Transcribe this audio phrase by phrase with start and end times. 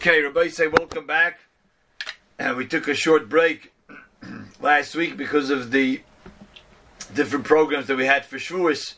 [0.00, 1.40] Okay, Rabbi say welcome back.
[2.38, 3.70] And we took a short break
[4.62, 6.00] last week because of the
[7.12, 8.94] different programs that we had for Shavuos.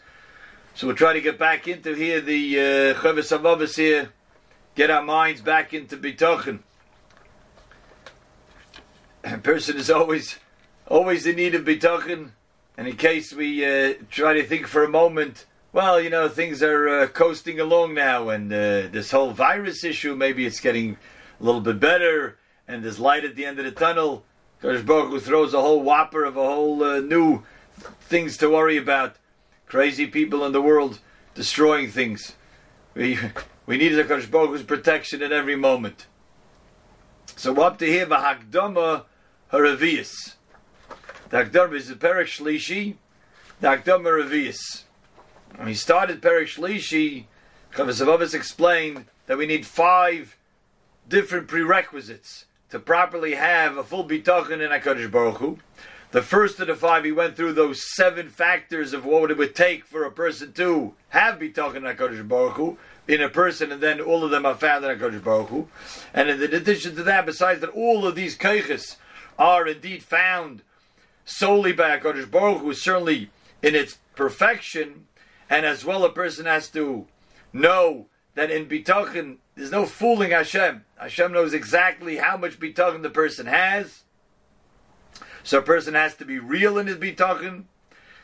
[0.77, 2.55] So we'll try to get back into here the
[2.95, 4.13] Chavis uh, here,
[4.77, 6.61] get our minds back into Bitochen.
[9.25, 10.39] A person is always
[10.87, 12.31] always in need of Bitochen,
[12.77, 16.63] and in case we uh, try to think for a moment well, you know, things
[16.63, 20.99] are uh, coasting along now, and uh, this whole virus issue, maybe it's getting
[21.41, 22.39] a little bit better,
[22.69, 24.25] and there's light at the end of the tunnel.
[24.63, 27.43] Kodesh Baruch throws a whole whopper of a whole uh, new
[28.03, 29.17] things to worry about.
[29.67, 31.01] Crazy people in the world
[31.35, 32.35] destroying things.
[32.95, 33.19] We
[33.67, 36.07] we need the Kodesh protection at every moment.
[37.35, 39.05] So up to here, V'hakdama
[39.51, 40.35] Haravias.
[41.31, 42.97] The Hakdama is the Perek Shlishi,
[43.61, 44.85] the Haravias.
[45.67, 47.27] He started Perish Shlishi,
[47.73, 50.37] Chovos HaLevavos explained that we need five
[51.09, 55.59] different prerequisites to properly have a full bitachon in HaKadosh Baruch Hu.
[56.11, 59.55] The first of the five, he went through those seven factors of what it would
[59.55, 63.83] take for a person to have bitachon in HaKadosh Baruch Hu in a person, and
[63.83, 65.69] then all of them are found in HaKadosh Baruch Hu.
[66.13, 68.97] And in addition to that, besides that, all of these keiches
[69.39, 70.63] are indeed found
[71.25, 73.31] solely by HaKadosh Baruch Hu, certainly
[73.63, 75.07] in its perfection,
[75.53, 77.07] and as well, a person has to
[77.53, 80.87] know that in bitachon there's no fooling Hashem.
[80.97, 84.05] Hashem knows exactly how much bitachon the person has.
[85.43, 87.65] So a person has to be real in his bitachon.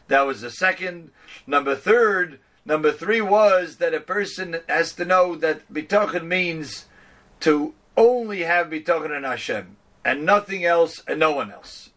[0.06, 1.10] That was the second.
[1.46, 6.86] Number third, number three was that a person has to know that bitachon means
[7.40, 11.90] to only have bitachon in Hashem and nothing else and no one else.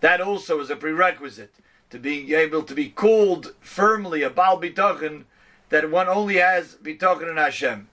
[0.00, 1.54] That also is a prerequisite
[1.90, 5.24] to being able to be called firmly a Baal Bitochen,
[5.68, 7.88] that one only has Bitochen in Hashem.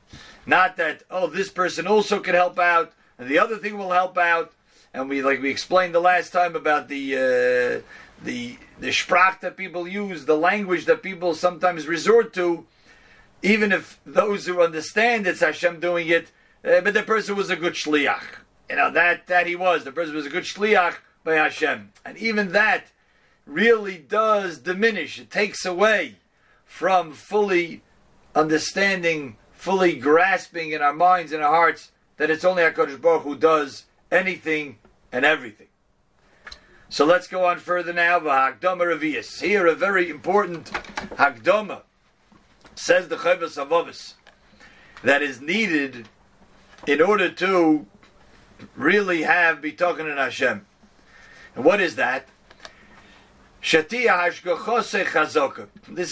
[0.45, 4.17] Not that, oh, this person also can help out, and the other thing will help
[4.17, 4.53] out.
[4.93, 9.55] And we, like we explained the last time about the, uh, the, the sprach that
[9.55, 12.65] people use, the language that people sometimes resort to,
[13.41, 16.31] even if those who understand it's Hashem doing it,
[16.63, 18.23] uh, but the person was a good shliach.
[18.69, 19.83] You know, that, that he was.
[19.83, 21.91] The person was a good shliach by Hashem.
[22.05, 22.87] And even that,
[23.45, 25.19] really does diminish.
[25.19, 26.15] It takes away
[26.65, 27.81] from fully
[28.35, 33.35] understanding, fully grasping in our minds and our hearts that it's only HaKadosh Baruch who
[33.35, 34.77] does anything
[35.11, 35.67] and everything.
[36.89, 38.19] So let's go on further now.
[38.19, 39.41] V'hakdama revius.
[39.41, 40.65] Here a very important
[41.15, 41.83] hakdama,
[42.75, 44.15] says the Chovos HaLevavos,
[45.03, 46.07] that is needed
[46.85, 47.85] in order to
[48.75, 50.65] really have talking in Hashem.
[51.55, 52.27] And what is that?
[53.63, 53.83] This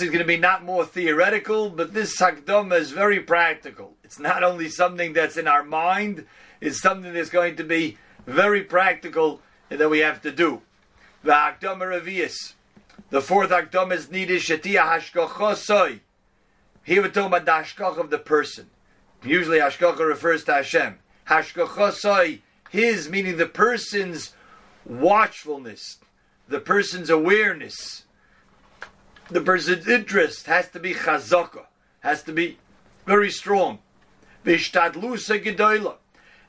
[0.01, 3.95] is going to be not more theoretical, but this hakdama is very practical.
[4.03, 6.27] It's not only something that's in our mind;
[6.61, 10.61] it's something that's going to be very practical and that we have to do.
[11.23, 12.53] The revius.
[13.09, 14.41] The fourth hakdama is needed.
[14.41, 16.01] Shatia hashgachosoi.
[16.83, 18.69] Here we're talking about the hashgach of the person.
[19.23, 20.99] Usually, hashgacha refers to Hashem.
[21.27, 24.33] Hashgachosoi, his meaning the person's
[24.85, 25.97] watchfulness
[26.49, 28.03] the person's awareness,
[29.29, 31.65] the person's interest has to be chazaka,
[31.99, 32.57] has to be
[33.05, 33.79] very strong.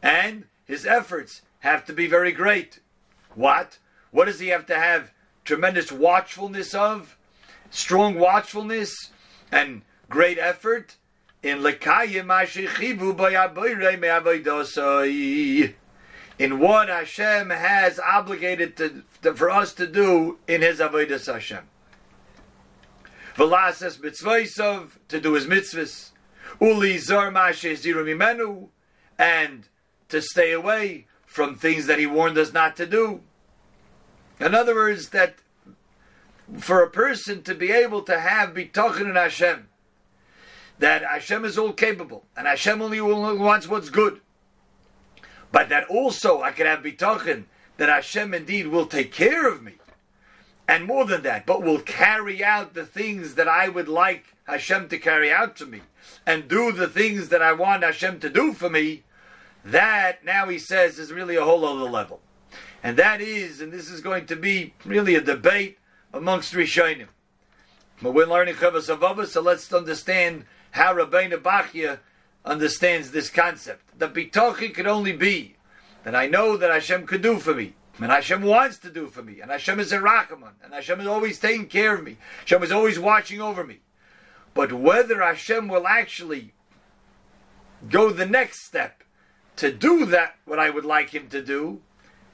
[0.03, 2.81] And his efforts have to be very great.
[3.35, 3.79] What?
[4.11, 5.13] What does he have to have?
[5.45, 7.19] Tremendous watchfulness of,
[7.71, 9.11] strong watchfulness,
[9.53, 10.97] and great effort
[11.43, 12.31] in lekayim
[16.41, 21.69] in what Hashem has obligated to, to, for us to do in His avodas Hashem.
[23.37, 26.13] V'lases mitzvahsov to do His mitzvahs,
[26.59, 28.69] uli zor mimenu,
[29.19, 29.69] and
[30.09, 33.21] to stay away from things that He warned us not to do.
[34.41, 35.35] In other words, that
[36.57, 39.69] for a person to be able to have bitachon in Hashem,
[40.79, 44.23] that Hashem is all capable, and Hashem only wants what's good
[45.53, 47.45] but that also I can have bitachon
[47.77, 49.75] that Hashem indeed will take care of me.
[50.69, 54.89] And more than that, but will carry out the things that I would like Hashem
[54.91, 55.81] to carry out to me,
[56.27, 59.05] and do the things that I want Hashem to do for me,
[59.65, 62.21] that now he says is really a whole other level.
[62.83, 65.79] And that is, and this is going to be really a debate
[66.13, 67.09] amongst Rishonim.
[68.03, 71.99] But we're learning HaLevavos, so let's understand how Rabbeinu Bachya
[72.45, 73.99] understands this concept.
[73.99, 75.57] The bitochi could only be
[76.05, 79.23] that I know that Hashem could do for me, and Hashem wants to do for
[79.23, 82.17] me, and Hashem is a Rachman, and Hashem is always taking care of me.
[82.41, 83.81] Hashem is always watching over me.
[84.55, 86.55] But whether Hashem will actually
[87.89, 89.05] go the next step
[89.57, 91.83] to do that what I would like him to do,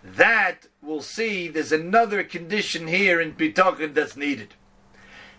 [0.05, 4.55] that we'll see there's another condition here in Bitachon that's needed.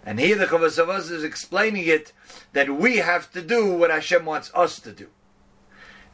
[0.07, 2.13] And here the Chavos HaVos is explaining it
[2.53, 5.09] that we have to do what Hashem wants us to do.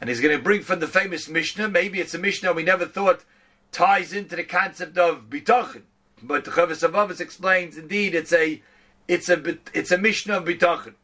[0.00, 2.86] And he's going to bring from the famous Mishnah, maybe it's a Mishnah we never
[2.86, 3.24] thought
[3.70, 5.82] ties into the concept of Bitachon.
[6.20, 8.60] But the Chavos HaVos explains, indeed, it's a
[9.06, 10.94] it's a it's a Mishnah of Bitachon.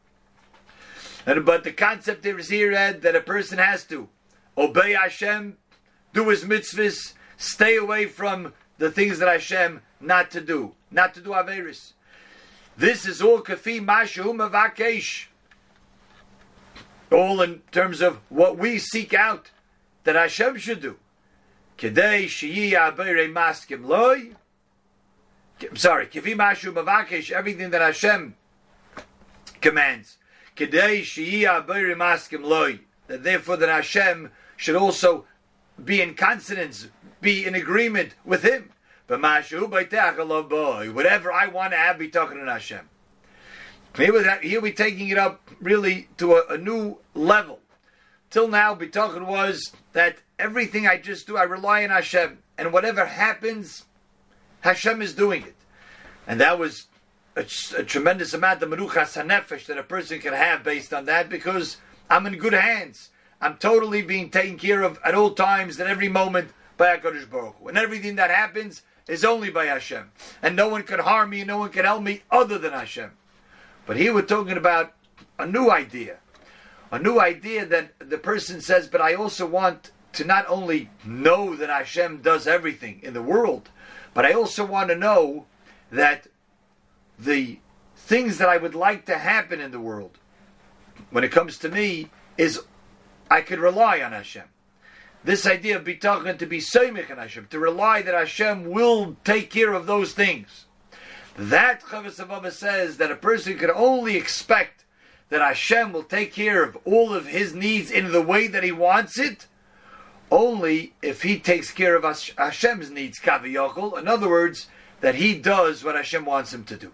[1.25, 4.09] And, but the concept is here Ed, that a person has to
[4.57, 5.55] obey Hashem,
[6.13, 11.21] do his mitzvahs, stay away from the things that Hashem not to do, not to
[11.21, 11.93] do Averis.
[12.81, 15.27] This is all kafi mashu mavakesh.
[17.11, 19.51] All in terms of what we seek out
[20.03, 20.97] that Hashem should do.
[21.77, 24.31] Kedei shiyi abere maskim loy.
[25.75, 27.29] Sorry, kafi mashu mavakesh.
[27.29, 28.33] Everything that Hashem
[29.61, 30.17] commands.
[30.57, 32.79] Kedei shiyi abere maskim loy.
[33.05, 35.25] That therefore that Hashem should also
[35.85, 36.87] be in consonance,
[37.21, 38.71] be in agreement with Him.
[40.93, 42.87] Whatever I want to have, be talking to Hashem.
[43.97, 47.59] Here, here we're taking it up really to a, a new level.
[48.29, 53.05] Till now, B'tachin was that everything I just do, I rely on Hashem, and whatever
[53.05, 53.83] happens,
[54.61, 55.55] Hashem is doing it,
[56.25, 56.87] and that was
[57.35, 57.45] a,
[57.77, 61.75] a tremendous amount of meruchas hanefesh that a person can have based on that, because
[62.09, 63.09] I'm in good hands.
[63.41, 67.55] I'm totally being taken care of at all times, at every moment by Hakadosh Baruch
[67.59, 67.67] Hu.
[67.67, 70.11] and everything that happens is only by Hashem,
[70.41, 73.11] and no one can harm me, and no one can help me other than Hashem.
[73.85, 74.93] But here we're talking about
[75.39, 76.17] a new idea,
[76.91, 81.55] a new idea that the person says, but I also want to not only know
[81.55, 83.69] that Hashem does everything in the world,
[84.13, 85.45] but I also want to know
[85.91, 86.27] that
[87.17, 87.59] the
[87.95, 90.17] things that I would like to happen in the world,
[91.09, 92.61] when it comes to me, is
[93.29, 94.43] I could rely on Hashem.
[95.23, 99.51] This idea of bitachon to be seimich on Hashem, to rely that Hashem will take
[99.51, 100.65] care of those things.
[101.37, 104.83] That HaVos says that a person can only expect
[105.29, 108.71] that Hashem will take care of all of his needs in the way that he
[108.71, 109.47] wants it,
[110.29, 113.97] only if he takes care of Hashem's needs, kaviyachol.
[113.97, 114.67] In other words,
[115.01, 116.91] that he does what Hashem wants him to do.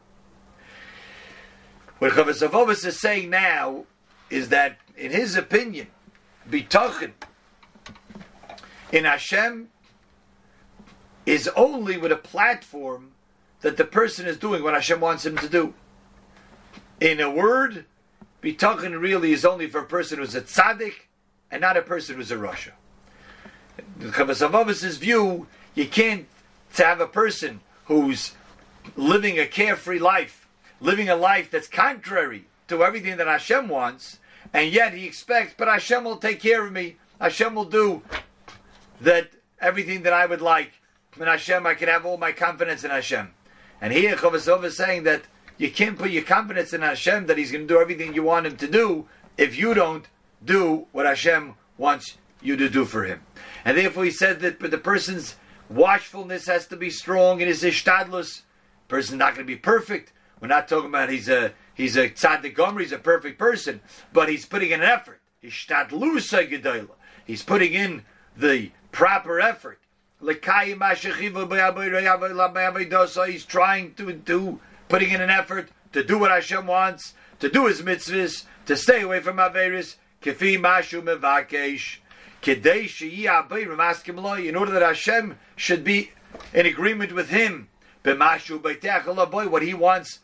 [2.00, 3.86] What HaVos is saying now
[4.30, 5.88] is that, in his opinion,
[6.50, 7.14] bitachon
[8.92, 9.70] in Hashem
[11.26, 13.12] is only with a platform
[13.62, 15.74] that the person is doing what Hashem wants him to do.
[17.02, 17.86] In a word,
[18.42, 20.94] bitachon really is only for a person who's a tzaddik
[21.52, 22.72] and not a person who's a rasha.
[24.00, 26.28] In Chavos HaVos' view, you can't
[26.78, 28.34] have a person who's
[28.96, 30.48] living a carefree life,
[30.80, 34.20] living a life that's contrary to everything that Hashem wants,
[34.54, 36.98] and yet he expects, but Hashem will take care of me.
[37.20, 38.02] Hashem will do
[39.02, 40.74] that everything that I would like.
[41.20, 43.34] In Hashem, I can have all my confidence in Hashem.
[43.82, 45.24] And here, Chavos is saying that
[45.58, 48.46] you can't put your confidence in Hashem that He's going to do everything you want
[48.46, 49.08] Him to do
[49.38, 50.08] if you don't
[50.44, 53.22] do what Hashem wants you to do for Him.
[53.66, 55.36] And therefore, He said that the person's
[55.70, 58.42] watchfulness has to be strong and his ishtadlus.
[58.88, 60.14] Person's not going to be perfect.
[60.40, 63.82] We're not talking about he's a he's a tzaddik gomer, he's a perfect person,
[64.14, 65.20] but he's putting in an effort.
[67.26, 68.06] He's putting in
[68.38, 69.80] the proper effort.
[70.20, 70.36] He's
[73.46, 77.82] trying to do, putting in an effort to do what Hashem wants, to do his
[77.82, 79.98] mitzvahs, to stay away from Averis,
[84.48, 86.12] in order that Hashem should be
[86.54, 87.70] in agreement with him,
[88.04, 90.20] what he wants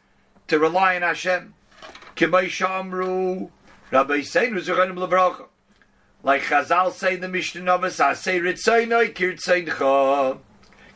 [0.47, 1.53] to rely on Hashem.
[2.15, 2.47] Rabbi
[4.21, 5.47] Seinu Zechanim Lebracha.
[6.23, 8.39] Like Chazal say in the Mishnah Novus, I say.
[8.39, 8.55] Kedei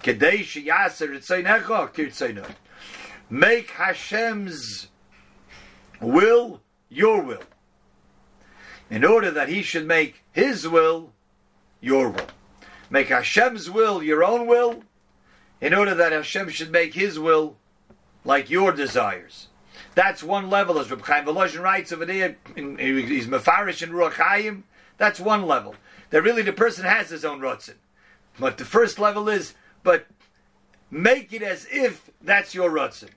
[0.02, 2.56] Shiyasa Ritzainecha Kirtzainoi.
[3.30, 4.88] Make Hashem's
[6.00, 7.44] will your will.
[8.90, 11.12] In order that he should make his will
[11.82, 12.28] your will.
[12.90, 14.84] Make Hashem's will your own will,
[15.60, 17.58] in order that Hashem should make his will
[18.24, 19.50] like your desires.
[19.94, 22.38] That's one level, as Reb Chaim Volozhin writes over there.
[22.56, 24.64] he's Mefarish in Ruach Chaim.
[24.98, 25.76] That's one level.
[26.10, 27.76] That really the person has his own rotzen.
[28.40, 30.06] But the first level is, but
[30.92, 33.10] make it as if that's your rotzen.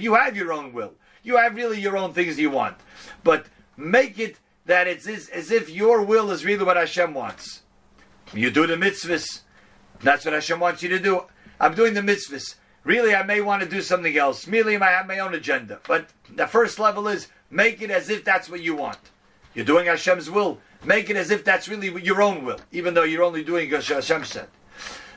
[0.00, 0.94] You have your own will.
[1.22, 2.76] You have really your own things you want.
[3.22, 7.62] But make it that it's as, as if your will is really what Hashem wants.
[8.32, 9.40] You do the mitzvahs.
[10.02, 11.22] That's what Hashem wants you to do.
[11.60, 12.56] I'm doing the mitzvahs.
[12.84, 14.46] Really, I may want to do something else.
[14.46, 15.80] Merely, I have my own agenda.
[15.88, 18.98] But the first level is make it as if that's what you want.
[19.54, 20.58] You're doing Hashem's will.
[20.84, 23.86] Make it as if that's really your own will, even though you're only doing what
[23.86, 24.48] Hashem said.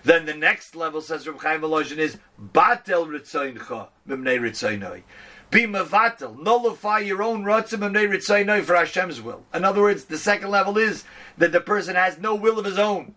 [0.04, 5.04] Then the next level, says Reb Chaim Volozhin, is Batel Ritzayncha Mimnei Ritzaynoi.
[5.52, 9.44] Be Mavatel, nullify your own Ratzim Mimnei Ritzaynoi for Hashem's will.
[9.54, 11.04] In other words, the second level is
[11.38, 13.16] that the person has no will of his own.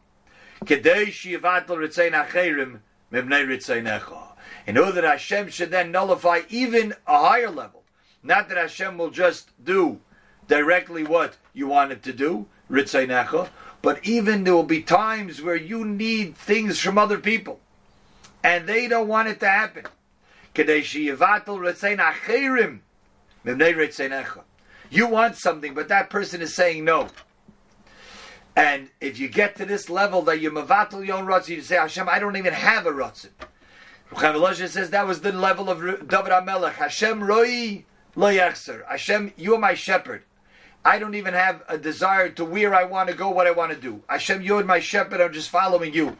[0.64, 2.80] Kedei Shivatel Ritzayn Acherim
[3.12, 4.29] Mimnei Ritzaynecha.
[4.66, 7.82] In order that Hashem should then nullify even a higher level.
[8.22, 10.00] Not that Hashem will just do
[10.46, 13.48] directly what you want it to do, Ritzaynecha,
[13.82, 17.60] but even there will be times where you need things from other people,
[18.44, 19.84] and they don't want it to happen.
[24.90, 27.08] You want something, but that person is saying no.
[28.56, 32.18] And if you get to this level that you're own ratzin, you say, Hashem, I
[32.18, 33.30] don't even have a ratzin.
[34.14, 36.72] Chaim says that was the level of David HaMelech.
[36.72, 37.84] Hashem roi
[38.16, 40.24] lo Hashem, you are my shepherd.
[40.84, 43.72] I don't even have a desire to where I want to go, what I want
[43.72, 44.02] to do.
[44.08, 46.16] Hashem, you're my shepherd, I'm just following you.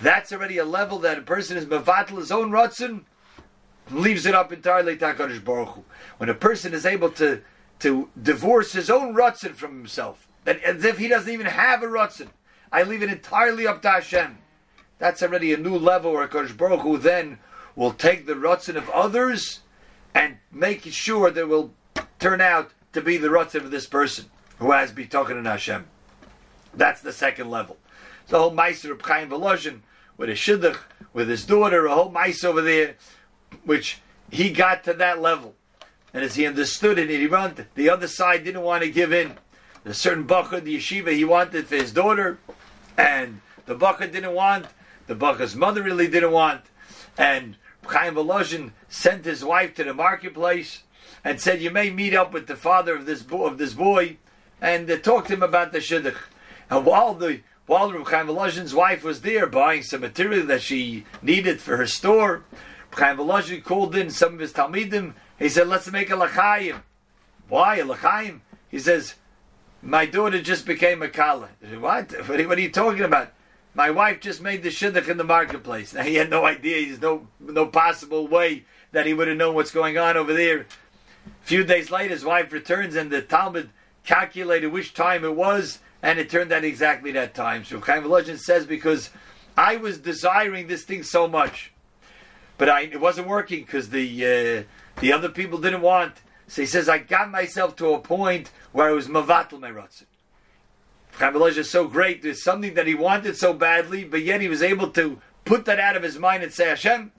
[0.00, 3.02] That's already a level that a person is mevatel his own rotzen,
[3.90, 5.84] leaves it up entirely to HaKadosh Baruch Hu.
[6.18, 7.42] When a person is able to,
[7.80, 11.86] to divorce his own rotzen from himself, that as if he doesn't even have a
[11.86, 12.28] rotzen,
[12.70, 14.38] I leave it entirely up to Hashem.
[14.98, 17.38] That's already a new level where HaKadosh Baruch Hu then
[17.76, 19.60] will take the rotzen of others
[20.14, 21.74] and make sure that will
[22.18, 24.26] turn out to be the Ratzim of this person
[24.58, 25.86] who has talking in Hashem.
[26.72, 27.76] That's the second level.
[28.30, 29.80] A whole Meiser of Chaim Volozhin
[30.16, 30.78] with his Shidduch,
[31.12, 32.94] with his daughter, a whole Meiser over there,
[33.64, 33.98] which
[34.30, 35.54] he got to that level.
[36.12, 39.34] And as he understood it, he run, the other side didn't want to give in.
[39.82, 42.38] The certain Bacha, the yeshiva, he wanted for his daughter,
[42.96, 44.66] and the Bacha didn't want,
[45.06, 46.62] the Bacha's mother really didn't want,
[47.18, 47.56] and
[47.86, 50.82] Chaim Volozhin sent his wife to the marketplace,
[51.22, 54.16] and said, "You may meet up with the father of this bo- of this boy,
[54.60, 56.16] and uh, talk to him about the shidduch."
[56.70, 61.04] And while the while Reb Chaim Volozhin's wife was there buying some material that she
[61.22, 62.44] needed for her store,
[62.92, 65.14] Chaim Volozhin called in some of his talmidim.
[65.38, 66.80] He said, "Let's make a lachayim."
[67.48, 68.40] Why a lachayim?
[68.70, 69.14] He says,
[69.82, 72.12] "My daughter just became a kala." What?
[72.28, 73.33] What are you talking about?
[73.74, 75.92] My wife just made the shidduch in the marketplace.
[75.92, 76.86] Now he had no idea.
[76.86, 80.60] There's no no possible way that he would have known what's going on over there.
[80.60, 83.70] A few days later, his wife returns, and the Talmud
[84.04, 87.64] calculated which time it was, and it turned out exactly that time.
[87.64, 89.10] So Chaim Volozhin says, because
[89.56, 91.72] I was desiring this thing so much,
[92.58, 96.14] but I, it wasn't working because the uh, the other people didn't want.
[96.46, 100.04] So he says, I got myself to a point where I was mavatal merotzim.
[101.18, 102.22] Chaim is so great.
[102.22, 105.78] There's something that he wanted so badly, but yet he was able to put that
[105.78, 107.12] out of his mind and say, Hashem,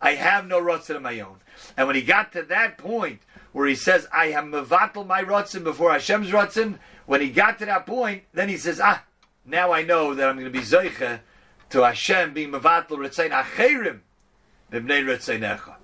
[0.00, 1.36] I have no rotzim of my own.
[1.76, 3.20] And when he got to that point
[3.52, 6.78] where he says, I have mevatel my rotzim before Hashem's rotzim.
[7.06, 9.04] When he got to that point, then he says, ah,
[9.44, 11.20] now I know that I'm going to be zoiche
[11.70, 14.00] to Hashem being mevatel ritzayin acherim
[14.72, 15.74] mibnei ritzainecha.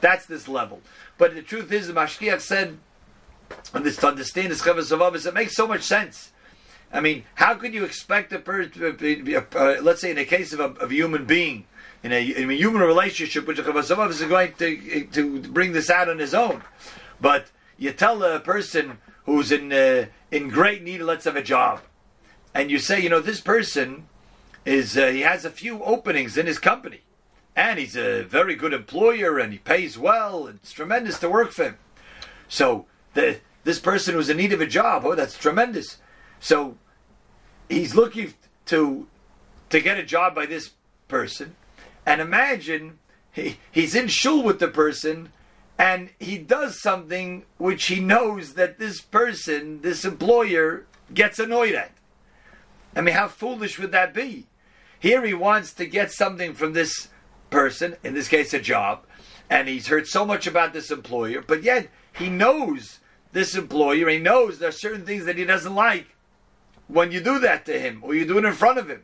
[0.00, 0.80] That's this level.
[1.16, 2.78] But the truth is, the Mashgiach said,
[3.72, 6.32] and this to understand this Chavas of it makes so much sense.
[6.94, 8.96] I mean, how could you expect a person,
[9.34, 11.66] uh, let's say in the case of a, of a human being,
[12.04, 15.90] in a, in a, human relationship, which a Chavas is going to, to bring this
[15.90, 16.62] out on his own.
[17.20, 21.80] But you tell a person who's in uh, in great need, let's have a job,
[22.54, 24.06] and you say, you know, this person
[24.64, 27.00] is uh, he has a few openings in his company,
[27.56, 30.46] and he's a very good employer, and he pays well.
[30.46, 31.78] and It's tremendous to work for him.
[32.46, 35.96] So the this person who's in need of a job, oh, that's tremendous.
[36.38, 36.76] So
[37.68, 38.34] he's looking
[38.66, 39.06] to
[39.70, 40.70] to get a job by this
[41.08, 41.56] person,
[42.06, 42.98] and imagine
[43.32, 45.30] he, he's in shul with the person
[45.78, 51.90] and he does something which he knows that this person, this employer, gets annoyed at.
[52.94, 54.46] I mean, how foolish would that be?
[54.98, 57.08] Here he wants to get something from this
[57.50, 59.04] person, in this case a job,
[59.50, 63.00] and he's heard so much about this employer, but yet he knows
[63.32, 66.13] this employer, he knows there are certain things that he doesn't like
[66.88, 69.02] when you do that to him or you do it in front of him.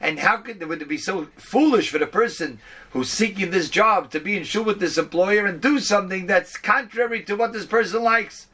[0.00, 2.58] And how could would it be so foolish for the person
[2.92, 6.56] who's seeking this job to be in shul with this employer and do something that's
[6.56, 8.46] contrary to what this person likes?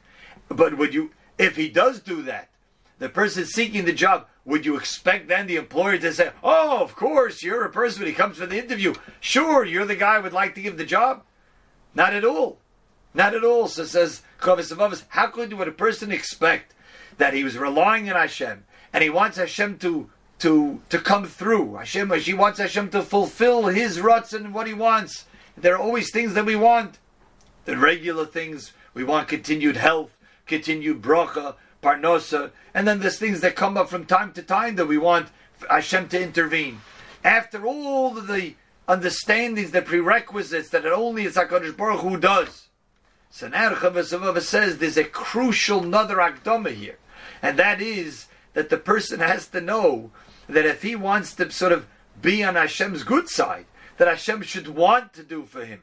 [0.49, 2.49] But would you, if he does do that,
[2.99, 6.95] the person seeking the job, would you expect then the employer to say, "Oh, of
[6.95, 8.93] course, you're a person when he comes for the interview.
[9.19, 11.23] Sure, you're the guy I would like to give the job."
[11.93, 12.59] Not at all.
[13.13, 13.67] Not at all.
[13.67, 16.73] So says Chavis how could would a person expect
[17.17, 18.63] that he was relying on Hashem
[18.93, 21.75] and he wants Hashem to to to come through.
[21.75, 25.25] Hashem, he wants Hashem to fulfill His ruts and what He wants.
[25.55, 26.99] There are always things that we want.
[27.65, 30.15] The regular things we want: continued health,
[30.45, 34.87] continued bracha, parnosa, and then there's things that come up from time to time that
[34.87, 35.29] we want
[35.69, 36.81] Hashem to intervene.
[37.23, 38.55] After all the
[38.87, 42.67] understandings, the prerequisites that it only is HaKadosh Baruch Hu does.
[43.29, 43.73] So now
[44.39, 46.97] says there's a crucial another akdama here,
[47.41, 50.09] and that is that the person has to know
[50.49, 51.85] that if he wants to sort of
[52.19, 55.81] be on Hashem's good side, that Hashem should want to do for him.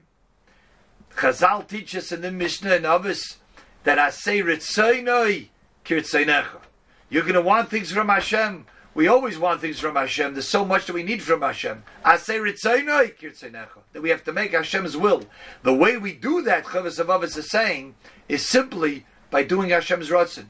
[1.14, 3.36] Chazal teaches in the Mishnah and others
[3.84, 5.50] that Asay Ritzaynoi
[5.84, 6.62] Kirtzaynecha.
[7.08, 8.66] You're going to want things from Hashem.
[8.92, 10.32] We always want things from Hashem.
[10.34, 11.84] There's so much that we need from Hashem.
[12.04, 13.82] Asay Ritzaynoi Kirtzaynecha.
[13.92, 15.22] That we have to make Hashem's will.
[15.62, 17.94] The way we do that, Chovos HaLevavos is saying,
[18.28, 20.46] is simply by doing Hashem's Ratzin,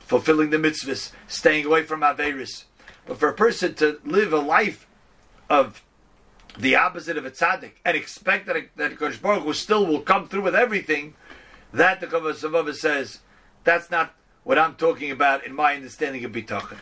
[0.00, 2.64] fulfilling the mitzvahs, staying away from Averis.
[3.06, 4.86] But for a person to live a life
[5.50, 5.82] of
[6.58, 10.28] the opposite of a tzaddik and expect that, that Kosh Baruch Hu still will come
[10.28, 11.14] through with everything,
[11.72, 13.20] that the Chavasavava says,
[13.64, 14.14] that's not
[14.44, 16.78] what I'm talking about in my understanding of bitachon.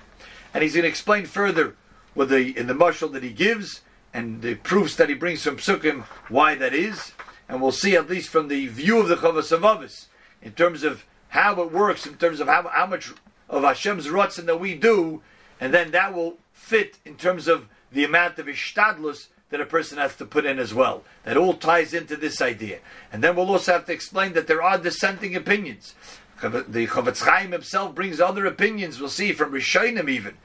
[0.52, 1.76] And he's going to explain further
[2.14, 3.80] with the in the mushal that he gives
[4.12, 7.12] and the proofs that he brings from Sukkim why that is.
[7.48, 10.06] And we'll see at least from the view of the Chavasavavis
[10.42, 13.10] in terms of how it works, in terms of how, how much
[13.48, 15.22] of Hashem's rotzen that we do,
[15.58, 19.96] and then that will fit in terms of the amount of ishtadlus that a person
[19.96, 21.04] has to put in as well.
[21.24, 22.80] That all ties into this idea.
[23.10, 25.94] And then we'll also have to explain that there are dissenting opinions.
[26.42, 30.36] The Chofetz Chaim himself brings other opinions, we'll see from Rishonim even,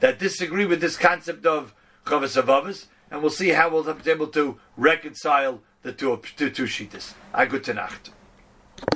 [0.00, 1.72] that disagree with this concept of
[2.04, 6.64] Chovos HaLevavos, and we'll see how we'll be able to reconcile the two, two, two
[6.64, 7.14] sheetas.
[7.32, 8.10] A good Nacht.